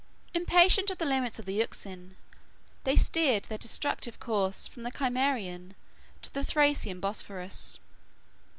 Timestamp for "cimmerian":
4.89-5.75